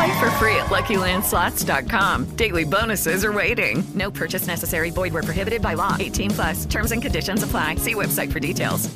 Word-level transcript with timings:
Play 0.00 0.18
for 0.18 0.30
free 0.40 0.56
at 0.56 0.70
LuckyLandSlots.com. 0.70 2.24
Daily 2.34 2.64
bonuses 2.64 3.22
are 3.22 3.34
waiting. 3.34 3.84
No 3.94 4.10
purchase 4.10 4.46
necessary. 4.46 4.90
Void 4.90 5.12
where 5.12 5.22
prohibited 5.22 5.60
by 5.60 5.74
law. 5.74 5.94
18 6.00 6.30
plus. 6.30 6.64
Terms 6.64 6.92
and 6.92 7.02
conditions 7.02 7.42
apply. 7.42 7.74
See 7.74 7.94
website 7.94 8.32
for 8.32 8.40
details. 8.40 8.88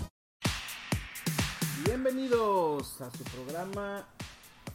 Bienvenidos 1.84 3.02
a 3.02 3.10
su 3.10 3.22
programa 3.24 4.06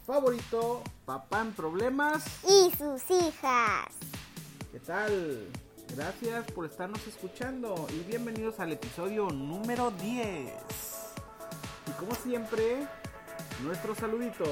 favorito, 0.05 0.83
Papá 1.07 1.41
en 1.41 1.51
Problemas. 1.53 2.23
y 2.47 2.69
sus 2.77 3.09
hijas. 3.09 3.87
¿Qué 4.71 4.79
tal? 4.85 5.47
Gracias 5.97 6.45
por 6.51 6.65
estarnos 6.65 7.07
escuchando 7.07 7.87
y 7.89 8.07
bienvenidos 8.07 8.59
al 8.59 8.71
episodio 8.73 9.29
número 9.31 9.89
10. 9.99 10.53
Y 11.87 11.91
como 11.99 12.13
siempre, 12.13 12.85
nuestros 13.63 13.97
saluditos. 13.97 14.47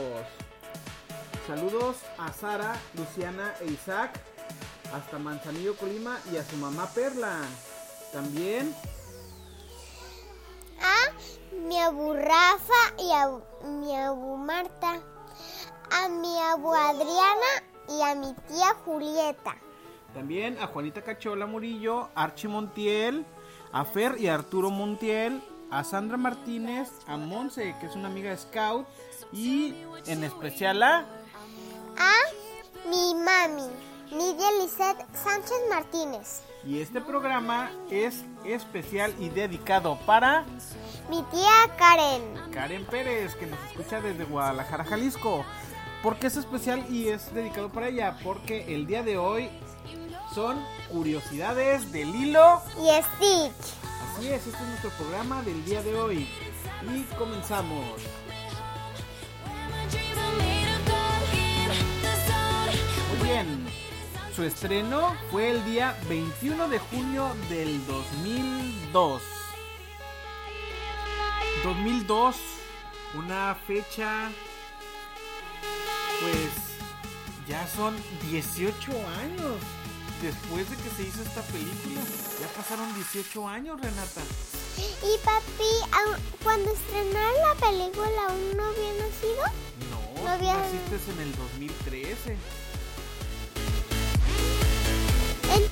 Saludos 1.47 1.95
a 2.17 2.33
Sara, 2.33 2.75
Luciana 2.93 3.53
e 3.61 3.71
Isaac, 3.71 4.19
hasta 4.93 5.17
Manzanillo, 5.17 5.77
Colima 5.77 6.19
y 6.29 6.35
a 6.35 6.43
su 6.43 6.57
mamá 6.57 6.87
Perla. 6.93 7.39
También 8.11 8.75
A 10.81 11.57
mi 11.57 11.79
abu 11.79 12.11
Rafa 12.11 12.93
y 12.99 13.11
a 13.13 13.29
mi 13.65 13.95
abu 13.95 14.35
Marta. 14.35 14.99
A 15.89 16.09
mi 16.09 16.37
abu 16.37 16.73
Adriana 16.73 17.63
y 17.87 18.01
a 18.01 18.15
mi 18.15 18.33
tía 18.49 18.73
Julieta. 18.83 19.55
También 20.13 20.57
a 20.59 20.67
Juanita 20.67 21.01
Cachola 21.01 21.45
Murillo, 21.45 22.09
Archie 22.13 22.49
Montiel, 22.49 23.25
a 23.71 23.85
Fer 23.85 24.15
y 24.19 24.27
a 24.27 24.33
Arturo 24.33 24.69
Montiel, 24.69 25.41
a 25.71 25.85
Sandra 25.85 26.17
Martínez, 26.17 26.89
a 27.07 27.15
Monse, 27.15 27.73
que 27.79 27.85
es 27.85 27.95
una 27.95 28.09
amiga 28.09 28.31
de 28.31 28.37
Scout, 28.37 28.85
y 29.31 29.75
en 30.07 30.25
especial 30.25 30.83
a 30.83 31.05
A 31.99 32.89
mi 32.89 33.15
mami, 33.15 33.67
Nidia 34.11 34.51
Lisette 34.61 35.05
Sánchez 35.13 35.57
Martínez. 35.69 36.41
Y 36.65 36.79
este 36.81 37.01
programa 37.01 37.71
es 37.89 38.23
especial 38.45 39.13
y 39.19 39.29
dedicado 39.29 39.97
para 40.05 40.45
Mi 41.09 41.23
tía 41.31 41.75
Karen. 41.77 42.51
Karen 42.51 42.85
Pérez, 42.85 43.35
que 43.35 43.47
nos 43.47 43.59
escucha 43.69 44.01
desde 44.01 44.25
Guadalajara, 44.25 44.83
Jalisco. 44.83 45.45
¿Por 46.03 46.17
qué 46.17 46.27
es 46.27 46.37
especial 46.37 46.85
y 46.89 47.07
es 47.07 47.33
dedicado 47.33 47.69
para 47.69 47.87
ella? 47.87 48.17
Porque 48.23 48.73
el 48.75 48.85
día 48.85 49.01
de 49.03 49.17
hoy 49.17 49.49
son 50.35 50.63
curiosidades 50.91 51.91
de 51.91 52.05
Lilo. 52.05 52.61
Y 52.77 52.89
Stitch. 53.01 53.73
Así 54.15 54.27
es, 54.27 54.45
este 54.45 54.61
es 54.61 54.67
nuestro 54.67 54.89
programa 54.91 55.41
del 55.41 55.63
día 55.65 55.81
de 55.81 55.95
hoy. 55.95 56.29
Y 56.93 57.03
comenzamos. 57.17 57.85
Su 64.37 64.43
estreno 64.43 65.17
fue 65.31 65.49
el 65.49 65.65
día 65.65 65.97
21 66.07 66.67
de 66.69 66.77
junio 66.77 67.35
del 67.49 67.83
2002. 67.87 69.19
2002, 71.63 72.35
una 73.15 73.55
fecha, 73.65 74.29
pues 76.21 76.51
ya 77.47 77.65
son 77.67 77.95
18 78.29 78.91
años 79.19 79.55
después 80.21 80.69
de 80.69 80.75
que 80.77 80.89
se 80.91 81.01
hizo 81.09 81.23
esta 81.23 81.41
película. 81.41 81.99
Ya 82.39 82.47
pasaron 82.55 82.93
18 82.93 83.47
años, 83.49 83.81
Renata. 83.81 84.21
Y 84.77 85.17
papi, 85.25 85.97
cuando 86.43 86.71
estrenaron 86.73 87.41
la 87.41 87.55
película 87.55 88.27
aún 88.29 88.55
no 88.55 88.65
había 88.65 88.93
nacido. 89.03 89.43
No, 89.89 90.23
No 90.23 90.29
había- 90.29 90.57
naciste 90.57 91.11
en 91.11 91.21
el 91.21 91.35
2013. 91.35 92.37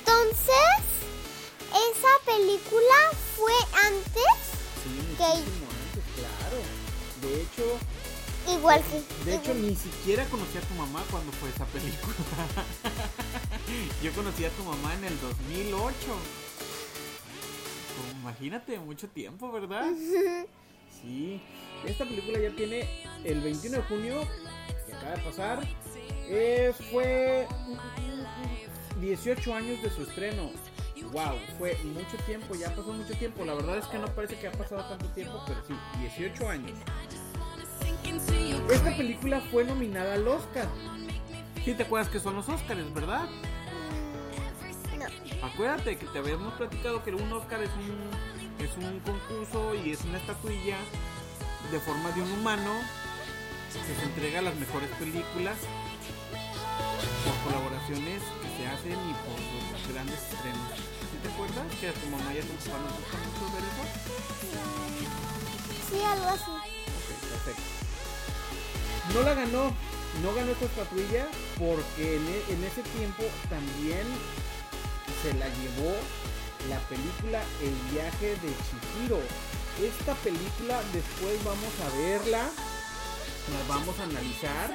Entonces, 0.06 0.84
esa 1.68 2.08
película 2.24 2.94
fue 3.36 3.52
antes, 3.84 4.34
Sí, 4.82 4.90
muchísimo 4.90 5.66
antes, 5.66 6.04
claro. 6.14 6.58
De 7.22 7.42
hecho, 7.42 7.78
igual 8.56 8.82
que. 8.84 9.24
de 9.24 9.36
hecho 9.36 9.54
ni 9.54 9.74
siquiera 9.74 10.24
conocí 10.26 10.58
a 10.58 10.60
tu 10.60 10.74
mamá 10.74 11.02
cuando 11.10 11.32
fue 11.32 11.48
esa 11.48 11.64
película. 11.66 12.14
Yo 14.02 14.12
conocí 14.12 14.44
a 14.44 14.50
tu 14.50 14.62
mamá 14.62 14.94
en 14.94 15.04
el 15.04 15.20
2008. 15.20 15.96
Pues, 17.96 18.12
Imagínate, 18.20 18.78
mucho 18.78 19.08
tiempo, 19.08 19.50
¿verdad? 19.50 19.86
Sí. 21.02 21.40
Esta 21.84 22.04
película 22.04 22.38
ya 22.38 22.50
tiene 22.54 22.88
el 23.24 23.40
21 23.40 23.76
de 23.78 23.82
junio, 23.84 24.28
que 24.86 24.92
acaba 24.94 25.12
de 25.16 25.22
pasar. 25.22 25.68
eh, 26.28 26.72
fue 26.90 27.46
18 29.00 29.54
años 29.54 29.82
de 29.82 29.90
su 29.90 30.02
estreno. 30.02 30.50
Wow, 31.12 31.36
fue 31.58 31.76
mucho 31.84 32.16
tiempo, 32.24 32.54
ya 32.54 32.70
pasó 32.70 32.92
mucho 32.92 33.14
tiempo. 33.14 33.44
La 33.44 33.54
verdad 33.54 33.78
es 33.78 33.86
que 33.86 33.98
no 33.98 34.06
parece 34.08 34.36
que 34.36 34.48
ha 34.48 34.52
pasado 34.52 34.82
tanto 34.84 35.06
tiempo, 35.08 35.42
pero 35.46 35.60
sí, 35.66 35.74
18 36.00 36.48
años. 36.48 36.78
Esta 38.70 38.96
película 38.96 39.40
fue 39.50 39.64
nominada 39.64 40.14
al 40.14 40.26
Oscar. 40.26 40.66
Sí 41.64 41.74
te 41.74 41.82
acuerdas 41.82 42.08
que 42.08 42.20
son 42.20 42.36
los 42.36 42.48
Oscars, 42.48 42.92
¿verdad? 42.94 43.28
No. 44.98 45.46
Acuérdate 45.46 45.96
que 45.96 46.06
te 46.06 46.18
habíamos 46.18 46.54
platicado 46.54 47.02
que 47.04 47.10
un 47.10 47.32
Oscar 47.32 47.62
es 47.62 47.70
un, 47.70 48.64
es 48.64 48.76
un 48.76 49.00
concurso 49.00 49.74
y 49.74 49.90
es 49.90 50.02
una 50.04 50.18
estatuilla 50.18 50.76
de 51.70 51.80
forma 51.80 52.10
de 52.12 52.22
un 52.22 52.32
humano 52.32 52.72
que 53.72 53.94
se 53.94 54.04
entrega 54.04 54.38
a 54.38 54.42
las 54.42 54.56
mejores 54.56 54.88
películas 54.98 55.56
por 57.26 57.34
colaboraciones 57.50 58.22
que 58.22 58.48
se 58.56 58.64
hacen 58.70 58.94
y 58.94 59.12
por 59.26 59.38
los 59.74 59.82
grandes 59.92 60.20
estrenos. 60.30 60.70
¿Sí 61.10 61.16
te 61.22 61.28
acuerdas 61.28 61.66
que 61.80 61.88
a 61.88 61.92
tu 61.92 62.06
mamá 62.06 62.30
y 62.34 62.38
a 62.38 62.42
tu 62.46 62.54
papá 62.62 62.78
nos 62.86 62.94
gusta 63.02 63.16
mucho 63.18 63.44
ver 63.54 63.64
eso? 63.66 63.84
Sí, 65.90 65.98
algo 66.02 66.28
así. 66.30 66.50
Ok, 66.54 67.08
perfecto. 67.30 67.66
No 69.14 69.20
la 69.22 69.34
ganó, 69.34 69.64
no 70.22 70.34
ganó 70.34 70.50
esta 70.52 70.64
estatuilla 70.66 71.26
porque 71.58 72.16
en, 72.16 72.26
e- 72.26 72.44
en 72.54 72.64
ese 72.64 72.82
tiempo 72.94 73.22
también 73.50 74.06
se 75.22 75.32
la 75.34 75.46
llevó 75.48 75.94
la 76.70 76.78
película 76.90 77.42
El 77.62 77.74
viaje 77.92 78.34
de 78.42 78.50
Chihiro. 78.66 79.20
Esta 79.82 80.14
película 80.24 80.80
después 80.92 81.36
vamos 81.44 81.72
a 81.84 81.96
verla, 81.98 82.48
la 83.52 83.62
vamos 83.74 83.98
a 83.98 84.02
analizar 84.04 84.70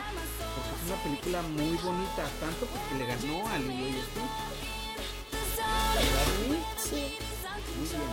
porque 0.56 0.71
es 0.75 0.83
una 0.91 1.03
película 1.03 1.41
muy 1.41 1.77
bonita, 1.77 2.23
tanto 2.39 2.65
porque 2.68 2.95
le 2.95 3.06
ganó 3.06 3.47
a 3.47 3.57
Lilo 3.57 3.88
y 3.88 4.01
Stitch. 4.01 4.38
Sí. 6.77 7.18
Muy 7.77 7.88
bien. 7.89 8.12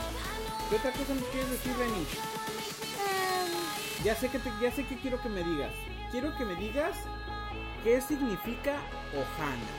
¿Qué 0.70 0.76
otra 0.76 0.93
cosa 0.93 1.14
nos 1.14 1.25
quieres 1.28 1.50
decir? 1.50 1.72
Em, 1.81 2.05
Ya 4.05 4.14
sé 4.14 4.28
que 4.28 4.38
te- 4.38 4.52
ya 4.60 4.70
sé 4.72 4.84
que 4.87 4.96
quiero 4.99 5.20
que 5.20 5.28
me 5.28 5.43
digas. 5.43 5.72
Quiero 6.12 6.37
que 6.37 6.44
me 6.44 6.55
digas 6.55 6.96
qué 7.84 8.00
significa 8.00 8.76
Ohana. 9.12 9.72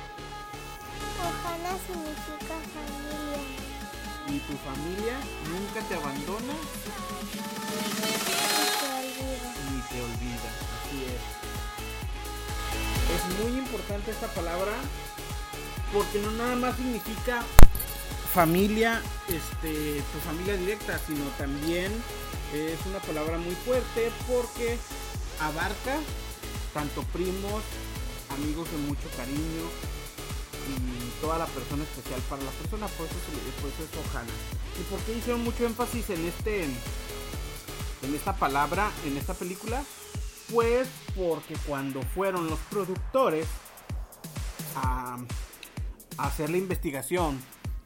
Ohana 1.24 1.78
significa 1.88 2.56
familia. 2.76 3.40
Y 4.28 4.40
tu 4.40 4.58
familia 4.58 5.16
nunca 5.50 5.80
te 5.88 5.96
abandona 5.96 6.54
olvida. 8.98 9.54
Te 9.90 10.02
olvida. 10.02 10.50
Así 10.78 11.06
es. 11.06 11.22
Es 13.16 13.24
muy 13.44 13.58
importante 13.60 14.12
esta 14.12 14.28
palabra 14.28 14.74
porque 15.94 16.20
no 16.20 16.32
nada 16.32 16.56
más 16.56 16.76
significa 16.76 17.44
familia, 18.34 19.02
este, 19.28 20.02
tu 20.14 20.20
familia 20.20 20.56
directa, 20.56 21.00
sino 21.08 21.26
también 21.38 21.92
es 22.54 22.86
una 22.86 23.00
palabra 23.00 23.38
muy 23.38 23.56
fuerte 23.56 24.12
porque 24.28 24.78
abarca 25.40 25.98
tanto 26.74 27.02
primos, 27.14 27.64
amigos 28.30 28.70
de 28.72 28.78
mucho 28.78 29.10
cariño 29.18 29.66
y 30.70 31.22
toda 31.22 31.40
la 31.40 31.46
persona 31.48 31.84
especial 31.84 32.22
para 32.30 32.44
la 32.44 32.52
persona, 32.52 32.88
por 32.88 33.08
eso, 33.08 33.16
por 33.62 33.70
eso 33.70 33.84
es 33.84 33.98
Ohana. 33.98 34.32
¿Y 34.80 34.84
por 34.84 35.00
qué 35.02 35.18
hicieron 35.18 35.44
mucho 35.44 35.66
énfasis 35.66 36.10
en 36.12 36.28
este 36.28 36.66
en 38.04 38.16
esta 38.16 38.36
palabra, 38.36 38.92
en 39.06 39.18
esta 39.18 39.34
película? 39.34 39.84
Pues 40.52 40.88
porque 41.16 41.56
cuando 41.68 42.02
fueron 42.02 42.50
los 42.50 42.60
productores 42.72 43.48
a, 44.76 45.18
hacer 46.18 46.50
la 46.50 46.58
investigación 46.58 47.40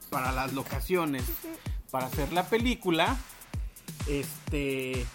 para 0.09 0.31
las 0.31 0.53
locaciones, 0.53 1.23
para 1.91 2.07
hacer 2.07 2.31
la 2.33 2.47
película, 2.47 3.17
este 4.07 5.05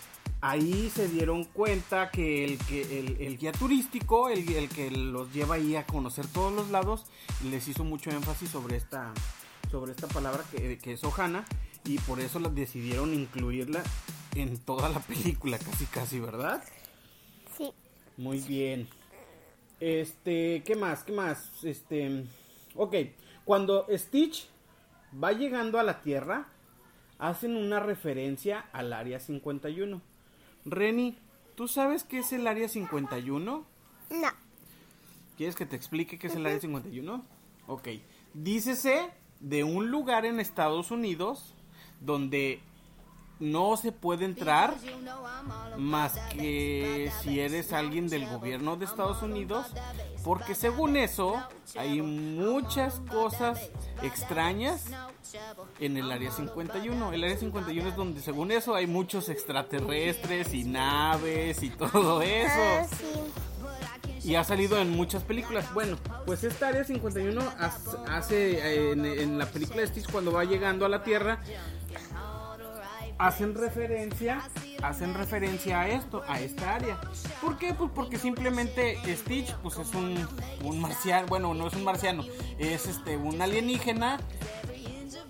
ahí 0.40 0.90
se 0.94 1.08
dieron 1.08 1.44
cuenta 1.44 2.10
que 2.10 2.44
el, 2.44 2.58
que 2.58 3.00
el, 3.00 3.38
guía 3.38 3.50
turístico, 3.50 4.28
el, 4.28 4.48
el 4.54 4.68
que 4.68 4.90
los 4.90 5.32
lleva 5.32 5.56
ahí 5.56 5.74
a 5.74 5.84
conocer 5.84 6.26
todos 6.28 6.52
los 6.52 6.70
lados, 6.70 7.06
les 7.50 7.66
hizo 7.66 7.82
mucho 7.82 8.10
énfasis 8.10 8.50
sobre 8.50 8.76
esta, 8.76 9.12
sobre 9.70 9.90
esta 9.90 10.06
palabra 10.06 10.44
que, 10.52 10.78
que 10.78 10.92
es 10.92 11.02
Ohana 11.02 11.44
y 11.84 11.98
por 11.98 12.20
eso 12.20 12.38
decidieron 12.38 13.14
incluirla 13.14 13.82
en 14.34 14.58
toda 14.58 14.88
la 14.88 15.00
película, 15.00 15.58
casi 15.58 15.86
casi, 15.86 16.20
¿verdad? 16.20 16.62
Sí. 17.56 17.72
Muy 18.16 18.40
bien. 18.40 18.88
Este, 19.80 20.62
¿qué 20.64 20.74
más? 20.74 21.04
¿Qué 21.04 21.12
más? 21.12 21.50
Este, 21.62 22.24
ok, 22.74 22.94
cuando 23.44 23.86
Stitch 23.90 24.48
va 25.22 25.32
llegando 25.32 25.78
a 25.78 25.82
la 25.82 26.02
Tierra, 26.02 26.48
hacen 27.18 27.56
una 27.56 27.80
referencia 27.80 28.66
al 28.72 28.92
Área 28.92 29.20
51. 29.20 30.00
Reni, 30.64 31.16
¿tú 31.54 31.68
sabes 31.68 32.04
qué 32.04 32.18
es 32.18 32.32
el 32.32 32.46
Área 32.46 32.68
51? 32.68 33.64
No. 34.10 34.28
¿Quieres 35.36 35.54
que 35.54 35.66
te 35.66 35.76
explique 35.76 36.18
qué 36.18 36.26
es 36.26 36.34
el 36.34 36.46
Área 36.46 36.60
51? 36.60 37.24
Ok. 37.68 37.88
Dícese 38.34 39.10
de 39.40 39.64
un 39.64 39.90
lugar 39.90 40.26
en 40.26 40.40
Estados 40.40 40.90
Unidos 40.90 41.54
donde 42.00 42.60
no 43.40 43.76
se 43.76 43.92
puede 43.92 44.24
entrar 44.24 44.74
más 45.76 46.12
que 46.32 47.10
si 47.22 47.40
eres 47.40 47.72
alguien 47.72 48.08
del 48.08 48.26
gobierno 48.28 48.76
de 48.76 48.84
Estados 48.84 49.22
Unidos, 49.22 49.66
porque 50.24 50.54
según 50.54 50.96
eso 50.96 51.40
hay 51.76 52.02
muchas 52.02 53.00
cosas 53.10 53.70
extrañas 54.02 54.86
en 55.78 55.96
el 55.96 56.10
área 56.10 56.30
51. 56.30 57.12
El 57.12 57.24
área 57.24 57.36
51 57.36 57.88
es 57.88 57.96
donde 57.96 58.20
según 58.20 58.50
eso 58.50 58.74
hay 58.74 58.86
muchos 58.86 59.28
extraterrestres 59.28 60.52
y 60.54 60.64
naves 60.64 61.62
y 61.62 61.70
todo 61.70 62.20
Ah, 62.20 62.24
eso. 62.24 62.96
Y 64.24 64.34
ha 64.34 64.42
salido 64.44 64.78
en 64.78 64.90
muchas 64.90 65.22
películas. 65.22 65.72
Bueno, 65.72 65.96
pues 66.26 66.42
esta 66.44 66.68
área 66.68 66.84
51 66.84 67.40
hace, 67.58 67.96
hace, 68.10 68.50
eh, 68.58 68.92
en, 68.92 69.06
en 69.06 69.38
la 69.38 69.46
película 69.46 69.80
de 69.80 69.86
Stitch 69.86 70.10
cuando 70.10 70.32
va 70.32 70.44
llegando 70.44 70.84
a 70.84 70.88
la 70.88 71.02
Tierra 71.02 71.40
hacen 73.18 73.54
referencia 73.54 74.42
hacen 74.82 75.14
referencia 75.14 75.80
a 75.80 75.88
esto, 75.88 76.22
a 76.28 76.40
esta 76.40 76.76
área. 76.76 77.00
¿Por 77.40 77.58
qué? 77.58 77.74
Pues 77.74 77.90
porque 77.94 78.18
simplemente 78.18 78.98
Stitch 79.16 79.52
pues 79.56 79.76
es 79.78 79.94
un, 79.94 80.26
un 80.62 80.80
marciano, 80.80 81.26
bueno, 81.26 81.54
no 81.54 81.66
es 81.66 81.74
un 81.74 81.84
marciano, 81.84 82.24
es 82.58 82.86
este 82.86 83.16
un 83.16 83.40
alienígena 83.40 84.18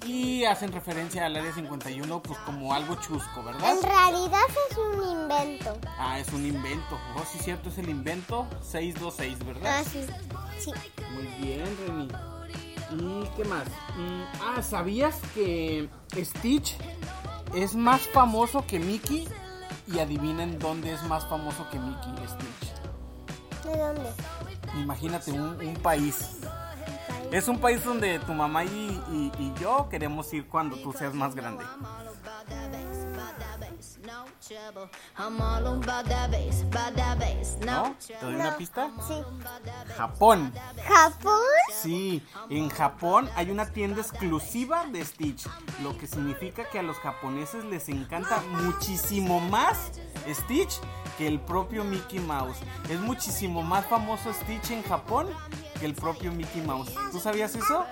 y 0.06 0.44
hacen 0.44 0.73
referencia 0.73 1.26
al 1.26 1.37
área 1.37 1.52
51 1.52 2.23
pues 2.23 2.38
como 2.40 2.73
algo 2.73 2.94
chusco, 2.96 3.43
¿verdad? 3.43 3.76
En 3.76 3.82
realidad 3.82 4.41
es 4.70 4.76
un 4.76 5.20
invento. 5.23 5.79
Ah, 5.99 6.19
es 6.19 6.32
un 6.32 6.46
invento. 6.46 6.99
Oh, 7.17 7.25
sí, 7.31 7.38
cierto, 7.38 7.69
es 7.69 7.79
el 7.79 7.88
invento 7.88 8.49
626, 8.62 9.46
¿verdad? 9.46 9.81
Ah, 9.81 9.84
sí. 9.84 10.00
Sí. 10.58 10.73
Muy 11.12 11.26
bien, 11.41 11.64
Reni. 11.87 12.08
¿Y 12.91 13.29
qué 13.37 13.44
más? 13.44 13.69
Mm, 13.96 14.23
ah, 14.41 14.62
¿sabías 14.62 15.20
que 15.34 15.91
Stitch 16.17 16.76
es 17.54 17.74
más 17.74 18.02
famoso 18.08 18.64
que 18.66 18.78
Mickey? 18.78 19.28
Y 19.86 20.00
adivinen 20.00 20.58
dónde 20.58 20.92
es 20.92 21.02
más 21.04 21.26
famoso 21.28 21.66
que 21.70 21.78
Mickey 21.78 22.12
Stitch. 22.28 23.64
¿De 23.64 23.78
dónde? 23.78 24.10
Imagínate 24.80 25.32
un, 25.32 25.58
un 25.66 25.74
país. 25.76 26.36
Es 27.32 27.48
un 27.48 27.58
país 27.58 27.82
donde 27.84 28.18
tu 28.20 28.32
mamá 28.34 28.64
y, 28.64 28.68
y- 29.10 29.32
y 29.38 29.52
yo 29.60 29.88
queremos 29.90 30.32
ir 30.34 30.46
cuando 30.48 30.76
tú 30.76 30.92
seas 30.92 31.14
más 31.14 31.34
grande. 31.34 31.64
¿No? 37.64 37.96
¿Te 38.06 38.18
doy 38.24 38.34
una 38.34 38.56
pista? 38.56 38.90
Sí. 39.06 39.14
Japón. 39.96 40.52
¿Japón? 40.84 41.40
Sí, 41.82 42.24
en 42.48 42.68
Japón 42.68 43.28
hay 43.36 43.50
una 43.50 43.66
tienda 43.72 44.00
exclusiva 44.00 44.86
de 44.86 45.04
Stitch, 45.04 45.46
lo 45.82 45.96
que 45.98 46.06
significa 46.06 46.64
que 46.68 46.78
a 46.78 46.82
los 46.82 46.96
japoneses 46.98 47.64
les 47.64 47.88
encanta 47.88 48.40
muchísimo 48.62 49.40
más 49.40 49.92
Stitch 50.26 50.80
que 51.16 51.26
el 51.26 51.40
propio 51.40 51.84
Mickey 51.84 52.20
Mouse. 52.20 52.58
Es 52.88 53.00
muchísimo 53.00 53.62
más 53.62 53.86
famoso 53.86 54.32
Stitch 54.32 54.70
en 54.70 54.82
Japón 54.82 55.28
que 55.78 55.86
el 55.86 55.94
propio 55.94 56.32
Mickey 56.32 56.62
Mouse. 56.62 56.94
¿Tú 57.12 57.20
sabías 57.20 57.54
eso? 57.54 57.84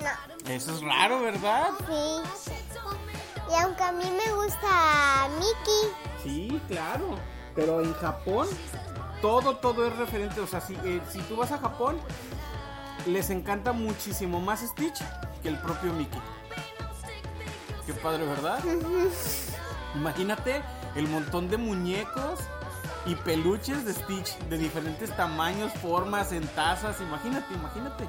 No. 0.00 0.50
Eso 0.50 0.74
es 0.74 0.82
raro, 0.82 1.20
¿verdad? 1.20 1.70
Sí. 1.86 2.51
Y 3.52 3.54
aunque 3.54 3.82
a 3.82 3.92
mí 3.92 4.04
me 4.04 4.32
gusta 4.32 5.28
Mickey, 5.34 5.92
Sí, 6.22 6.60
claro. 6.68 7.18
Pero 7.54 7.82
en 7.82 7.92
Japón 7.94 8.48
todo, 9.20 9.56
todo 9.56 9.86
es 9.86 9.94
referente. 9.96 10.40
O 10.40 10.46
sea, 10.46 10.60
si, 10.62 10.74
eh, 10.84 11.02
si 11.10 11.20
tú 11.22 11.36
vas 11.36 11.52
a 11.52 11.58
Japón, 11.58 11.98
les 13.06 13.28
encanta 13.28 13.72
muchísimo 13.72 14.40
más 14.40 14.60
Stitch 14.60 15.02
que 15.42 15.48
el 15.48 15.58
propio 15.58 15.92
Mickey. 15.92 16.20
Qué 17.86 17.92
padre, 17.94 18.24
¿verdad? 18.24 18.60
Imagínate 19.96 20.62
el 20.94 21.08
montón 21.08 21.50
de 21.50 21.58
muñecos 21.58 22.40
y 23.04 23.16
peluches 23.16 23.84
de 23.84 23.92
Stitch 23.92 24.38
de 24.48 24.56
diferentes 24.56 25.14
tamaños, 25.14 25.72
formas, 25.74 26.32
en 26.32 26.46
tazas. 26.48 27.00
Imagínate, 27.02 27.52
imagínate. 27.52 28.04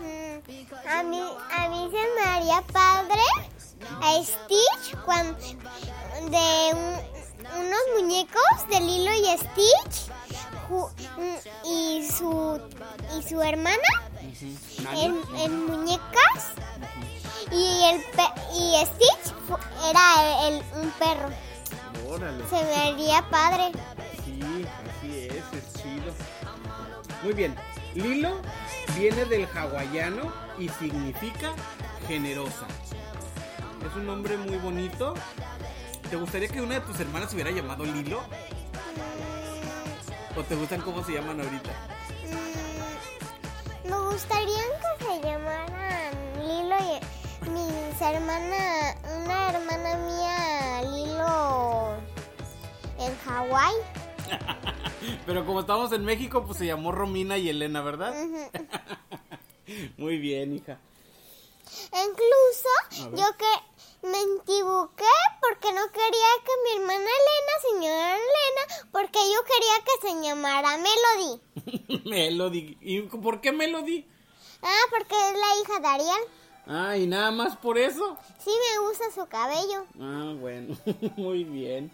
mm, 0.00 0.88
a 0.88 1.02
mí, 1.02 1.22
a 1.52 1.68
mí 1.68 1.90
se 1.90 2.22
me 2.22 2.30
haría 2.30 2.62
padre 2.72 3.20
a 4.00 4.22
Stitch 4.22 4.96
cuando 5.04 5.38
de 5.38 6.74
un- 6.74 7.14
unos 7.66 7.80
muñecos 8.00 8.68
de 8.70 8.80
Lilo 8.80 9.12
y 9.12 9.38
Stitch 9.38 10.10
ju- 10.68 10.90
mm, 11.18 11.66
y 11.68 12.08
su 12.10 12.60
y 13.18 13.22
su 13.28 13.42
hermana 13.42 13.88
en, 14.94 15.20
en 15.38 15.66
muñecas 15.66 16.54
y 17.50 17.82
el 17.92 18.02
pe- 18.02 18.40
y 18.56 18.84
Stitch 18.86 19.34
fu- 19.46 19.88
era 19.88 20.48
el, 20.48 20.54
un 20.80 20.90
perro. 20.92 21.28
Órale. 22.08 22.44
Se 22.48 22.62
me 22.64 22.74
haría 22.76 23.28
padre. 23.30 23.72
Sí, 24.24 24.40
así 24.98 25.28
es, 25.28 25.44
es 25.52 25.72
chido. 25.82 26.12
Muy 27.22 27.32
bien. 27.34 27.54
Lilo 27.94 28.40
viene 28.96 29.24
del 29.26 29.46
hawaiano 29.46 30.32
y 30.58 30.68
significa 30.68 31.52
generosa. 32.08 32.66
Es 33.84 33.94
un 33.96 34.06
nombre 34.06 34.36
muy 34.38 34.56
bonito. 34.56 35.14
¿Te 36.08 36.16
gustaría 36.16 36.48
que 36.48 36.60
una 36.60 36.74
de 36.76 36.80
tus 36.80 36.98
hermanas 37.00 37.30
se 37.30 37.36
hubiera 37.36 37.50
llamado 37.50 37.84
Lilo? 37.84 38.22
¿O 40.36 40.42
te 40.42 40.54
gustan 40.54 40.80
cómo 40.80 41.04
se 41.04 41.12
llaman 41.12 41.40
ahorita? 41.40 41.70
Mm, 42.24 43.88
me 43.90 43.98
gustaría 44.10 44.62
que 44.98 45.04
se 45.04 45.20
llamaran 45.20 46.14
Lilo 46.40 46.76
y 47.46 47.50
mis 47.50 48.00
hermanas, 48.00 48.96
una 49.22 49.50
hermana 49.50 49.96
mía 49.98 50.82
Lilo 50.90 51.94
en 52.98 53.16
Hawái. 53.18 53.74
Pero 55.26 55.44
como 55.44 55.60
estamos 55.60 55.92
en 55.92 56.04
México, 56.04 56.44
pues 56.46 56.58
se 56.58 56.66
llamó 56.66 56.90
Romina 56.90 57.36
y 57.36 57.50
Elena, 57.50 57.82
¿verdad? 57.82 58.14
Muy 59.98 60.18
bien, 60.18 60.54
hija. 60.54 60.78
Incluso 61.92 63.16
yo 63.16 63.24
que 63.36 64.08
me 64.08 64.20
equivoqué 64.40 65.04
porque 65.40 65.72
no 65.72 65.90
quería 65.90 66.30
que 66.44 66.52
mi 66.62 66.82
hermana 66.82 67.10
Elena 67.20 67.54
se 67.60 67.68
llamara 67.74 68.16
Elena 68.16 68.88
porque 68.92 69.18
yo 69.18 69.44
quería 69.44 69.84
que 69.84 70.08
se 70.08 70.22
llamara 70.22 70.78
Melody. 70.78 72.04
Melody. 72.04 72.78
¿Y 72.80 73.00
por 73.02 73.40
qué 73.40 73.52
Melody? 73.52 74.06
Ah, 74.62 74.82
porque 74.90 75.14
es 75.14 75.32
la 75.38 75.62
hija 75.62 75.80
de 75.80 75.86
Ariel. 75.86 76.28
Ah, 76.66 76.96
y 76.96 77.06
nada 77.06 77.30
más 77.30 77.56
por 77.56 77.76
eso. 77.78 78.16
Sí 78.42 78.50
me 78.50 78.86
gusta 78.86 79.04
su 79.14 79.26
cabello. 79.28 79.84
Ah, 80.00 80.34
bueno, 80.38 80.76
muy 81.16 81.44
bien. 81.44 81.90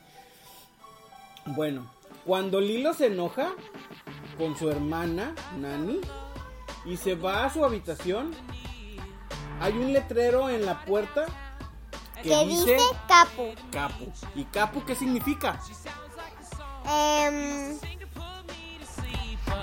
Bueno, 1.46 1.90
cuando 2.24 2.60
Lilo 2.60 2.94
se 2.94 3.06
enoja 3.06 3.52
con 4.38 4.56
su 4.56 4.70
hermana, 4.70 5.34
Nani, 5.56 6.00
y 6.84 6.96
se 6.96 7.14
va 7.14 7.44
a 7.44 7.52
su 7.52 7.64
habitación, 7.64 8.34
hay 9.60 9.72
un 9.74 9.92
letrero 9.92 10.48
en 10.50 10.64
la 10.66 10.84
puerta 10.84 11.26
que, 12.22 12.28
Que 12.30 12.44
dice 12.46 12.72
dice 12.74 12.86
capo. 13.08 13.52
Capu. 13.70 14.12
¿Y 14.34 14.44
Capu 14.44 14.84
qué 14.84 14.94
significa? 14.94 15.58
Em, 16.86 17.78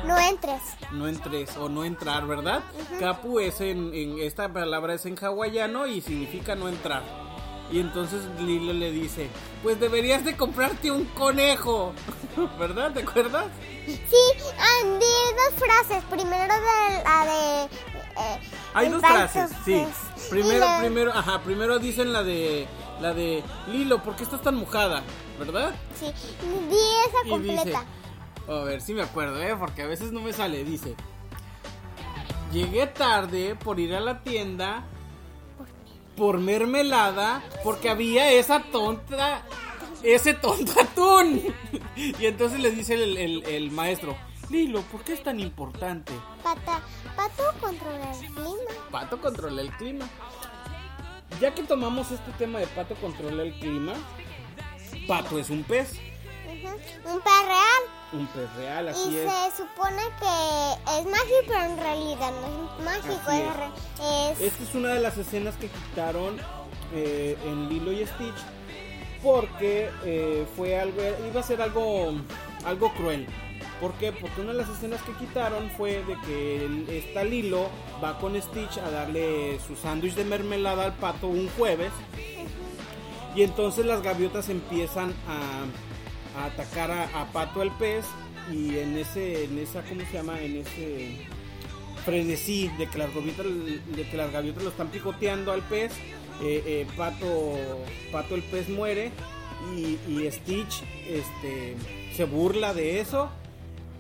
no 0.06 0.18
entres. 0.18 0.62
No 0.92 1.08
entres 1.08 1.56
o 1.58 1.70
no 1.70 1.84
entrar, 1.84 2.26
¿verdad? 2.26 2.62
Capu 3.00 3.40
es 3.40 3.60
en, 3.62 3.94
en- 3.94 4.20
esta 4.20 4.52
palabra 4.52 4.94
es 4.94 5.06
en 5.06 5.18
hawaiano 5.18 5.86
y 5.88 6.02
significa 6.02 6.56
no 6.56 6.70
entrar. 6.70 7.04
Y 7.72 7.80
entonces 7.82 8.22
Lilo 8.40 8.72
le 8.72 8.92
dice, 8.92 9.30
pues 9.62 9.78
deberías 9.80 10.24
de 10.24 10.38
comprarte 10.38 10.90
un 10.90 11.04
conejo, 11.06 11.92
¿verdad? 12.60 12.94
¿Te 12.94 13.02
acuerdas? 13.02 13.46
Sí, 13.86 13.94
di 14.00 15.00
dos 15.36 15.54
frases. 15.58 16.04
Primero 16.06 16.54
de 16.54 17.04
la 17.04 17.26
de. 17.26 17.64
eh, 17.64 18.40
Hay 18.78 18.90
dos 18.90 19.02
frases, 19.02 19.50
sí. 19.66 19.86
Primero, 20.30 20.60
la- 20.66 20.80
primero, 20.80 21.12
ajá, 21.14 21.42
primero 21.42 21.80
dicen 21.80 22.12
la 22.14 22.24
de 22.24 22.68
la 23.02 23.14
de 23.14 23.44
Lilo, 23.72 24.02
¿por 24.04 24.16
qué 24.16 24.24
estás 24.24 24.42
tan 24.42 24.56
mojada? 24.56 25.04
¿Verdad? 25.40 25.74
Sí, 26.00 26.06
di 26.70 26.76
esa 27.08 27.30
completa. 27.30 27.64
dice, 27.64 27.78
a 28.52 28.64
ver 28.64 28.82
si 28.82 28.94
me 28.94 29.04
acuerdo, 29.04 29.42
¿eh? 29.42 29.56
Porque 29.58 29.84
a 29.84 29.88
veces 29.88 30.12
no 30.12 30.22
me 30.22 30.34
sale. 30.34 30.64
Dice, 30.64 30.96
llegué 32.52 32.88
tarde 32.88 33.56
por 33.56 33.80
ir 33.80 33.94
a 33.96 34.00
la 34.00 34.24
tienda 34.24 34.84
por 36.16 36.40
mermelada 36.40 37.44
porque 37.64 37.90
había 37.90 38.32
esa 38.32 38.64
tonta, 38.64 39.44
ese 40.04 40.34
tonto 40.34 40.72
atún. 40.82 41.42
Y 41.96 42.26
entonces 42.26 42.60
le 42.60 42.72
dice 42.72 42.94
el, 42.96 43.18
el- 43.18 43.44
el 43.46 43.72
maestro, 43.72 44.16
Lilo, 44.50 44.82
¿por 44.84 45.04
qué 45.04 45.14
es 45.14 45.24
tan 45.24 45.40
importante? 45.40 46.14
Pata, 46.44 46.82
pato 47.16 47.44
controla 47.60 48.12
el 48.14 48.20
clima. 48.28 48.72
Pato 48.92 49.20
controla 49.22 49.62
el 49.62 49.72
clima. 49.74 50.08
Ya 51.42 51.54
que 51.54 51.64
tomamos 51.64 52.12
este 52.12 52.32
tema 52.34 52.60
de 52.60 52.68
Pato 52.68 52.96
controla 52.96 53.44
el 53.44 53.54
clima, 53.60 53.94
Pato 55.08 55.38
es 55.38 55.50
un 55.50 55.64
pez, 55.64 55.92
Un 56.48 57.20
pez 57.22 57.46
real. 57.46 57.84
un 58.14 58.28
pez 58.28 58.54
real, 58.56 58.86
Y 58.86 58.90
así 58.90 59.18
es. 59.18 59.30
se 59.32 59.58
supone 59.64 60.02
que 60.20 61.00
es 61.00 61.06
mágico, 61.06 61.44
pero 61.48 61.62
en 61.66 61.78
realidad 61.78 62.32
no 62.42 62.80
es 62.80 62.86
mágico. 62.86 63.32
Es, 64.02 64.40
es- 64.40 64.42
Esta 64.42 64.64
es 64.64 64.74
una 64.76 64.90
de 64.90 65.00
las 65.02 65.18
escenas 65.18 65.56
que 65.58 65.68
quitaron 65.68 66.38
eh, 66.94 67.38
en 67.46 67.68
Lilo 67.70 67.92
y 67.92 68.06
Stitch 68.08 68.36
porque 69.22 69.92
eh, 70.06 70.48
fue 70.56 70.80
algo, 70.80 71.02
iba 71.30 71.42
a 71.42 71.44
ser 71.44 71.62
algo, 71.62 72.14
algo 72.66 72.94
cruel. 72.94 73.28
¿Por 73.80 73.94
qué? 73.94 74.12
Porque 74.12 74.42
una 74.42 74.54
de 74.54 74.58
las 74.58 74.70
escenas 74.70 75.02
que 75.04 75.12
quitaron 75.14 75.70
fue 75.78 76.04
de 76.04 76.16
que 76.26 76.98
esta 76.98 77.24
Lilo 77.24 77.70
va 78.04 78.18
con 78.20 78.40
Stitch 78.42 78.78
a 78.80 78.90
darle 78.90 79.60
su 79.68 79.76
sándwich 79.76 80.16
de 80.16 80.26
mermelada 80.26 80.86
al 80.86 80.94
pato 80.96 81.28
un 81.28 81.48
jueves. 81.50 81.92
Y 83.36 83.44
entonces 83.44 83.86
las 83.86 84.02
gaviotas 84.02 84.50
empiezan 84.50 85.14
a, 85.28 86.46
atacar 86.48 86.90
a, 86.90 87.22
a 87.22 87.32
Pato 87.32 87.62
el 87.62 87.70
pez. 87.72 88.06
Y 88.52 88.80
en 88.80 88.98
ese, 88.98 89.44
en 89.44 89.60
esa, 89.60 89.84
¿cómo 89.84 90.02
se 90.02 90.14
llama? 90.14 90.42
En 90.42 90.58
ese 90.58 91.28
frenesí 92.04 92.70
de 92.80 92.88
que 92.88 92.98
las 92.98 93.14
gaviotas, 93.14 93.46
de 93.46 94.08
que 94.10 94.18
las 94.18 94.32
gaviotas 94.32 94.64
lo 94.64 94.70
están 94.70 94.88
picoteando 94.88 95.52
al 95.52 95.62
pez. 95.62 95.92
eh, 96.42 96.64
eh, 96.66 96.88
Pato, 96.96 97.58
Pato 98.12 98.34
el 98.36 98.42
pez 98.44 98.70
muere 98.70 99.12
y, 99.76 100.00
y 100.12 100.32
Stitch 100.32 100.82
este, 101.08 101.76
se 102.16 102.24
burla 102.24 102.74
de 102.74 103.02
eso. 103.02 103.30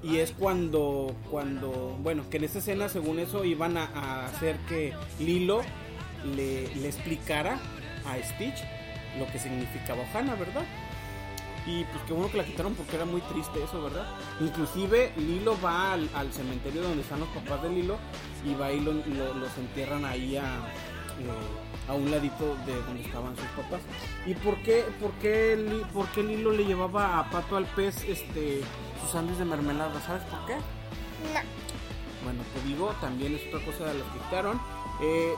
Y 0.03 0.17
es 0.17 0.31
cuando, 0.31 1.15
cuando, 1.31 1.97
bueno, 2.01 2.23
que 2.29 2.37
en 2.37 2.43
esa 2.45 2.59
escena, 2.59 2.87
según 2.89 3.19
eso, 3.19 3.43
iban 3.43 3.77
a, 3.77 4.25
hacer 4.25 4.57
que 4.69 4.93
Lilo 5.19 5.61
le, 6.35 6.73
le 6.75 6.87
explicara 6.87 7.57
a 8.05 8.15
Stitch 8.23 8.63
lo 9.19 9.25
que 9.31 9.39
significaba 9.39 10.03
Ohana, 10.03 10.35
¿verdad? 10.35 10.63
Y 11.65 11.83
pues 11.85 12.01
qué 12.07 12.13
bueno 12.13 12.31
que 12.31 12.37
la 12.37 12.45
quitaron 12.45 12.75
porque 12.75 12.95
era 12.95 13.03
muy 13.05 13.19
triste 13.21 13.61
eso, 13.61 13.81
¿verdad? 13.81 14.05
Inclusive 14.39 15.11
Lilo 15.17 15.57
va 15.63 15.93
al, 15.93 16.09
al 16.13 16.31
cementerio 16.31 16.81
donde 16.83 17.01
están 17.01 17.19
los 17.19 17.29
papás 17.29 17.63
de 17.63 17.69
Lilo 17.69 17.97
y 18.45 18.53
va 18.53 18.71
y 18.71 18.79
lo- 18.79 18.93
lo- 18.93 19.33
los 19.33 19.57
entierran 19.57 20.05
ahí 20.05 20.37
a, 20.37 20.59
eh, 21.19 21.89
a 21.89 21.93
un 21.93 22.11
ladito 22.11 22.55
de 22.65 22.75
donde 22.81 23.01
estaban 23.01 23.35
sus 23.35 23.45
papás. 23.47 23.81
¿Y 24.25 24.33
por 24.35 24.61
qué, 24.63 24.85
por 24.99 25.11
qué, 25.13 25.83
por 25.93 26.07
qué 26.07 26.23
Lilo 26.23 26.51
le 26.51 26.65
llevaba 26.65 27.19
a 27.19 27.29
Pato 27.29 27.57
al 27.57 27.65
pez 27.65 28.03
este, 28.03 28.61
sus 29.01 29.11
sándwiches 29.11 29.39
de 29.39 29.45
mermelada? 29.45 29.99
¿Sabes 30.01 30.23
por 30.23 30.45
qué? 30.45 30.55
no. 30.55 31.67
Bueno, 32.23 32.43
te 32.53 32.67
digo, 32.67 32.93
también 32.99 33.35
es 33.35 33.41
otra 33.47 33.65
cosa 33.65 33.85
de 33.85 33.99
las 33.99 34.07
que 34.07 34.19
quitaron. 34.19 34.59
Eh, 35.01 35.33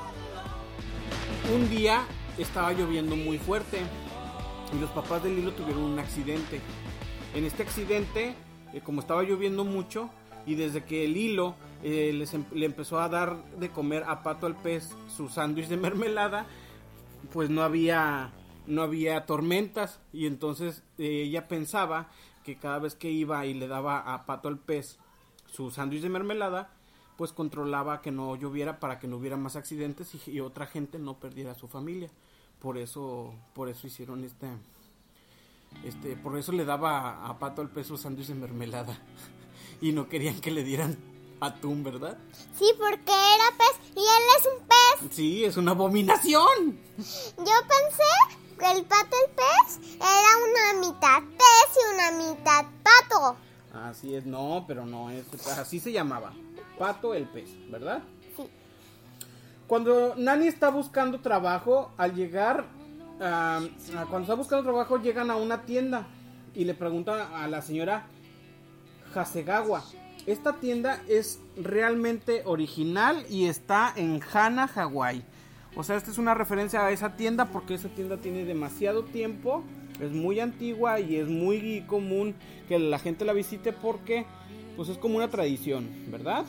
un 1.54 1.70
día 1.70 2.04
estaba 2.38 2.72
lloviendo 2.74 3.16
muy 3.16 3.38
fuerte 3.38 3.80
y 4.76 4.80
los 4.80 4.90
papás 4.92 5.24
de 5.24 5.30
Lilo 5.30 5.52
tuvieron 5.52 5.84
un 5.84 6.00
accidente. 6.00 6.62
En 7.36 7.46
este 7.46 7.64
accidente, 7.64 8.34
eh, 8.74 8.82
como 8.84 9.02
estaba 9.02 9.24
lloviendo 9.24 9.64
mucho 9.66 10.10
y 10.50 10.56
desde 10.56 10.84
que 10.84 11.08
Lilo 11.08 11.56
eh, 11.84 12.12
les 12.14 12.34
em- 12.34 12.46
le 12.52 12.66
empezó 12.66 13.00
a 13.00 13.08
dar 13.08 13.38
de 13.60 13.70
comer 13.70 14.04
a 14.08 14.24
Pato 14.24 14.48
al 14.48 14.56
pez 14.56 14.96
su 15.16 15.30
sándwich 15.30 15.68
de 15.68 15.78
mermelada, 15.88 16.46
pues 17.32 17.50
no 17.50 17.62
había 17.62 18.32
no 18.68 18.82
había 18.84 19.26
tormentas 19.26 20.00
y 20.14 20.26
entonces 20.26 20.84
eh, 20.98 21.24
ella 21.26 21.48
pensaba 21.48 22.10
que 22.44 22.58
cada 22.58 22.80
vez 22.80 22.96
que 22.96 23.10
iba 23.12 23.46
y 23.46 23.54
le 23.54 23.68
daba 23.68 24.00
a 24.14 24.26
Pato 24.26 24.48
al 24.48 24.58
pez 24.60 24.98
su 25.46 25.72
sándwich 25.72 26.02
de 26.02 26.10
mermelada, 26.10 26.72
pues 27.18 27.32
controlaba 27.34 28.02
que 28.02 28.12
no 28.12 28.36
lloviera 28.36 28.80
para 28.80 29.00
que 29.00 29.08
no 29.08 29.18
hubiera 29.18 29.38
más 29.38 29.56
accidentes 29.56 30.14
y, 30.28 30.32
y 30.32 30.40
otra 30.40 30.66
gente 30.68 31.00
no 31.00 31.20
perdiera 31.20 31.54
su 31.56 31.68
familia. 31.68 32.10
Por 32.60 32.78
eso, 32.78 33.34
por 33.54 33.70
eso 33.70 33.88
hicieron 33.88 34.24
este, 34.24 34.48
este, 35.84 36.16
por 36.16 36.38
eso 36.38 36.52
le 36.52 36.66
daba 36.66 37.00
a, 37.00 37.30
a 37.30 37.40
Pato 37.40 37.62
al 37.62 37.70
pez 37.70 37.88
su 37.88 37.98
sándwich 37.98 38.28
de 38.28 38.36
mermelada 38.36 39.00
y 39.82 39.92
no 39.92 40.08
querían 40.10 40.40
que 40.42 40.52
le 40.52 40.64
dieran 40.64 40.98
atún, 41.40 41.84
¿verdad? 41.84 42.18
Sí, 42.58 42.72
porque 42.78 43.12
era 43.12 43.58
pez 43.58 43.80
y 43.96 44.00
él 44.00 44.24
es 44.38 44.46
un 44.46 44.68
pez. 44.68 45.16
Sí, 45.16 45.46
es 45.46 45.58
una 45.58 45.72
abominación. 45.72 46.80
Yo 46.98 47.54
pensé 47.68 48.38
que 48.58 48.72
el 48.72 48.86
pato 48.86 49.16
el 49.26 49.32
pez 49.36 49.96
era 49.96 50.74
una 50.76 50.88
mitad 50.88 51.24
pez 51.38 51.78
y 51.78 51.94
una 51.94 52.32
mitad 52.32 52.66
pato. 52.84 53.38
Así 53.74 54.16
es, 54.16 54.26
no, 54.26 54.66
pero 54.68 54.86
no, 54.86 55.10
es, 55.12 55.26
así 55.48 55.80
se 55.80 55.92
llamaba. 55.92 56.34
Pato 56.78 57.14
el 57.14 57.28
pez, 57.28 57.50
¿verdad? 57.70 58.02
Sí. 58.36 58.50
Cuando 59.68 60.16
Nani 60.16 60.48
está 60.48 60.70
buscando 60.70 61.20
trabajo, 61.20 61.94
al 61.98 62.16
llegar, 62.16 62.66
ah, 63.22 63.62
cuando 64.10 64.22
está 64.22 64.34
buscando 64.34 64.64
trabajo, 64.64 64.98
llegan 64.98 65.30
a 65.30 65.36
una 65.36 65.64
tienda 65.66 66.08
y 66.56 66.66
le 66.66 66.74
preguntan 66.74 67.34
a 67.34 67.48
la 67.48 67.62
señora 67.62 68.08
Hasegawa. 69.14 69.84
Esta 70.26 70.54
tienda 70.54 71.02
es 71.08 71.40
realmente 71.56 72.44
original 72.46 73.26
y 73.30 73.46
está 73.46 73.94
en 73.96 74.20
Hana, 74.34 74.68
Hawái. 74.68 75.24
O 75.76 75.84
sea, 75.84 75.96
esta 75.96 76.12
es 76.12 76.18
una 76.18 76.34
referencia 76.34 76.86
a 76.86 76.92
esa 76.92 77.16
tienda 77.16 77.46
porque 77.46 77.76
esa 77.76 77.90
tienda 77.90 78.18
tiene 78.18 78.44
demasiado 78.46 79.04
tiempo, 79.04 79.64
es 80.00 80.12
muy 80.12 80.40
antigua 80.40 81.00
y 81.00 81.16
es 81.16 81.28
muy 81.28 81.84
común 81.88 82.36
que 82.68 82.80
la 82.80 83.00
gente 83.00 83.26
la 83.26 83.34
visite 83.34 83.74
porque 83.74 84.26
pues 84.76 84.90
es 84.90 84.98
como 84.98 85.18
una 85.18 85.30
tradición, 85.30 85.88
¿verdad? 86.08 86.46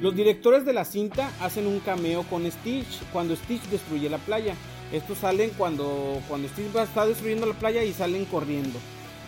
Los 0.00 0.14
directores 0.14 0.64
de 0.64 0.72
la 0.72 0.84
cinta 0.84 1.30
hacen 1.40 1.66
un 1.66 1.80
cameo 1.80 2.22
con 2.24 2.48
Stitch 2.50 3.02
cuando 3.12 3.34
Stitch 3.34 3.62
destruye 3.64 4.08
la 4.08 4.18
playa. 4.18 4.54
Estos 4.92 5.18
salen 5.18 5.50
cuando, 5.58 6.22
cuando 6.28 6.48
Stitch 6.48 6.74
está 6.74 7.04
destruyendo 7.04 7.46
la 7.46 7.54
playa 7.54 7.82
y 7.82 7.92
salen 7.92 8.24
corriendo. 8.26 8.78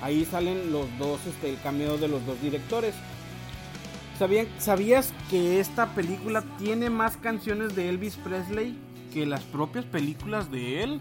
Ahí 0.03 0.25
salen 0.25 0.73
los 0.73 0.87
dos, 0.99 1.21
este, 1.27 1.51
el 1.51 1.61
cameo 1.61 1.99
de 1.99 2.09
los 2.09 2.25
dos 2.27 2.41
directores. 2.41 2.95
¿Sabían- 4.19 4.49
¿Sabías 4.59 5.13
que 5.31 5.61
esta 5.61 5.95
película 5.95 6.43
tiene 6.59 6.91
más 6.91 7.17
canciones 7.17 7.75
de 7.75 7.89
Elvis 7.89 8.17
Presley 8.17 8.77
que 9.13 9.27
las 9.27 9.43
propias 9.45 9.85
películas 9.85 10.51
de 10.51 10.83
él? 10.83 11.01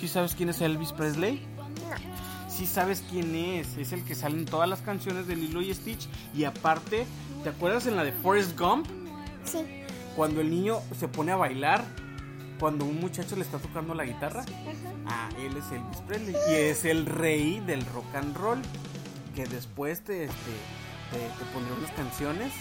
¿Sí 0.00 0.08
sabes 0.08 0.34
quién 0.34 0.48
es 0.48 0.60
Elvis 0.60 0.92
Presley? 0.92 1.42
Sí 2.48 2.66
sabes 2.66 3.02
quién 3.10 3.34
es, 3.34 3.76
es 3.78 3.92
el 3.92 4.04
que 4.04 4.14
sale 4.14 4.36
en 4.38 4.44
todas 4.44 4.68
las 4.68 4.80
canciones 4.80 5.26
de 5.26 5.34
Lilo 5.36 5.60
y 5.60 5.74
Stitch 5.74 6.06
y 6.34 6.44
aparte, 6.44 7.04
¿te 7.42 7.48
acuerdas 7.48 7.86
en 7.86 7.96
la 7.96 8.04
de 8.04 8.12
Forrest 8.12 8.58
Gump? 8.58 8.86
Sí. 9.44 9.58
Cuando 10.16 10.40
el 10.40 10.50
niño 10.50 10.78
se 10.98 11.08
pone 11.08 11.32
a 11.32 11.36
bailar, 11.36 11.84
cuando 12.58 12.84
un 12.84 13.00
muchacho 13.00 13.36
le 13.36 13.42
está 13.42 13.58
tocando 13.58 13.94
la 13.94 14.04
guitarra, 14.04 14.44
ah, 15.06 15.28
él 15.38 15.56
es 15.56 15.70
Elvis 15.72 15.98
Presley 16.06 16.34
y 16.50 16.54
es 16.54 16.84
el 16.84 17.06
rey 17.06 17.60
del 17.60 17.84
rock 17.86 18.14
and 18.14 18.36
roll. 18.36 18.58
Que 19.34 19.46
después 19.46 20.00
te, 20.04 20.24
este, 20.24 20.52
te, 21.10 21.18
te 21.18 21.44
pondré 21.52 21.72
unas 21.74 21.90
canciones 21.92 22.52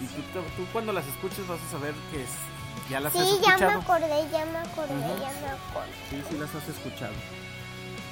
y 0.00 0.06
tú, 0.32 0.40
tú 0.56 0.66
cuando 0.72 0.92
las 0.92 1.06
escuches 1.06 1.46
vas 1.46 1.60
a 1.68 1.70
saber 1.70 1.94
que 2.10 2.22
es- 2.24 2.90
ya 2.90 2.98
las 3.00 3.14
has 3.14 3.22
Sí, 3.28 3.34
ya 3.42 3.48
me 3.48 3.54
escuchado. 3.66 3.80
acordé, 3.82 4.30
ya 4.32 4.44
me 4.46 4.58
acordé, 4.58 4.88
ya 5.20 5.32
me 5.40 5.48
acordé. 5.48 5.92
Sí, 6.10 6.22
sí 6.30 6.36
las 6.38 6.54
has 6.54 6.68
escuchado. 6.68 7.12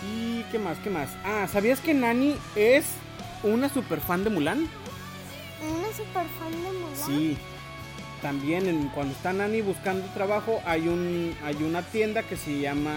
¿Y 0.08 0.42
qué 0.52 0.58
más? 0.58 0.78
¿Qué 0.78 0.90
más? 0.90 1.08
Ah, 1.24 1.48
¿sabías 1.50 1.80
que 1.80 1.94
Nani 1.94 2.36
es 2.54 2.84
una 3.42 3.68
super 3.68 4.00
fan 4.00 4.22
de 4.24 4.30
Mulan? 4.30 4.68
Una 5.62 5.88
super 5.96 6.26
fan 6.38 6.52
de 6.52 6.72
Mulan. 6.78 6.96
Sí. 7.06 7.38
También 8.26 8.66
en, 8.66 8.88
cuando 8.88 9.14
está 9.14 9.32
Nani 9.32 9.60
buscando 9.60 10.04
trabajo 10.08 10.60
hay 10.66 10.88
un 10.88 11.32
hay 11.44 11.62
una 11.62 11.82
tienda 11.82 12.24
que 12.24 12.36
se 12.36 12.58
llama 12.58 12.92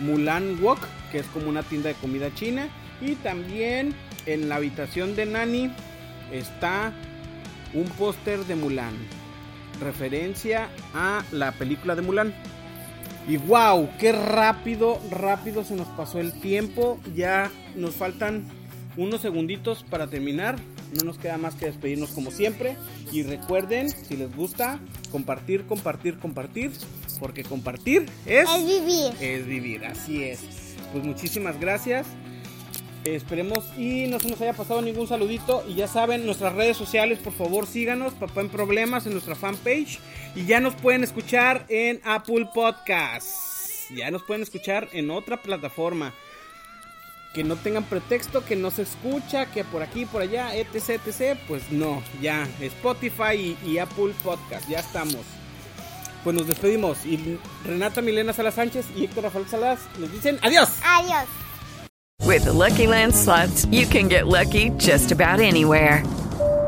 Mulan 0.00 0.60
Wok, 0.60 0.80
que 1.12 1.20
es 1.20 1.26
como 1.26 1.48
una 1.48 1.62
tienda 1.62 1.90
de 1.90 1.94
comida 1.94 2.34
china 2.34 2.66
y 3.00 3.14
también 3.14 3.94
en 4.26 4.48
la 4.48 4.56
habitación 4.56 5.14
de 5.14 5.24
Nani 5.24 5.70
está 6.32 6.92
un 7.74 7.84
póster 7.90 8.40
de 8.40 8.56
Mulan, 8.56 8.92
referencia 9.80 10.68
a 10.94 11.22
la 11.30 11.52
película 11.52 11.94
de 11.94 12.02
Mulan. 12.02 12.34
Y 13.28 13.36
wow, 13.36 13.88
qué 14.00 14.10
rápido, 14.10 14.98
rápido 15.12 15.62
se 15.62 15.76
nos 15.76 15.86
pasó 15.88 16.18
el 16.18 16.32
tiempo. 16.40 16.98
Ya 17.14 17.52
nos 17.76 17.94
faltan 17.94 18.48
unos 18.96 19.20
segunditos 19.20 19.84
para 19.84 20.08
terminar. 20.08 20.56
No 20.92 21.04
nos 21.04 21.18
queda 21.18 21.36
más 21.38 21.54
que 21.54 21.66
despedirnos 21.66 22.10
como 22.10 22.30
siempre. 22.30 22.76
Y 23.12 23.22
recuerden, 23.22 23.90
si 23.90 24.16
les 24.16 24.34
gusta, 24.34 24.80
compartir, 25.10 25.66
compartir, 25.66 26.18
compartir. 26.18 26.72
Porque 27.20 27.42
compartir 27.42 28.06
es... 28.26 28.48
Es 28.48 28.66
vivir. 28.66 29.12
Es 29.20 29.46
vivir, 29.46 29.84
así 29.84 30.24
es. 30.24 30.40
Pues 30.92 31.04
muchísimas 31.04 31.58
gracias. 31.58 32.06
Esperemos 33.04 33.64
y 33.76 34.06
no 34.06 34.20
se 34.20 34.28
nos 34.28 34.40
haya 34.40 34.52
pasado 34.52 34.82
ningún 34.82 35.06
saludito. 35.06 35.64
Y 35.68 35.74
ya 35.74 35.88
saben, 35.88 36.26
nuestras 36.26 36.54
redes 36.54 36.76
sociales, 36.76 37.18
por 37.18 37.32
favor 37.32 37.66
síganos, 37.66 38.12
Papá 38.14 38.40
en 38.40 38.48
Problemas, 38.48 39.06
en 39.06 39.12
nuestra 39.12 39.34
fanpage. 39.34 39.98
Y 40.34 40.46
ya 40.46 40.60
nos 40.60 40.74
pueden 40.74 41.04
escuchar 41.04 41.64
en 41.68 42.00
Apple 42.04 42.48
Podcasts. 42.54 43.86
Ya 43.94 44.10
nos 44.10 44.22
pueden 44.22 44.42
escuchar 44.42 44.88
en 44.92 45.10
otra 45.10 45.40
plataforma. 45.40 46.12
Que 47.34 47.44
no 47.44 47.56
tengan 47.56 47.84
pretexto, 47.84 48.44
que 48.44 48.56
no 48.56 48.70
se 48.70 48.82
escucha, 48.82 49.46
que 49.46 49.64
por 49.64 49.82
aquí, 49.82 50.06
por 50.06 50.22
allá, 50.22 50.54
etc, 50.56 51.00
etc. 51.06 51.38
Pues 51.46 51.70
no, 51.70 52.02
ya, 52.20 52.48
Spotify 52.60 53.56
y, 53.64 53.78
Apple 53.78 54.14
Podcast, 54.24 54.68
ya 54.68 54.80
estamos. 54.80 55.20
Pues 56.24 56.34
nos 56.34 56.46
despedimos. 56.46 57.04
Y 57.06 57.38
Renata 57.64 58.00
Milena 58.02 58.32
Salas 58.32 58.54
Sánchez 58.54 58.86
y 58.96 59.04
Héctor 59.04 59.24
Rafael 59.24 59.46
Salas 59.48 59.80
nos 59.98 60.10
dicen 60.10 60.38
adiós. 60.42 60.70
Adiós. 60.82 61.26
With 62.24 62.46
Lucky 62.46 62.86
Land 62.86 63.14
slots, 63.14 63.66
you 63.66 63.86
can 63.86 64.08
get 64.08 64.26
lucky 64.26 64.70
just 64.76 65.12
about 65.12 65.40
anywhere. 65.40 66.02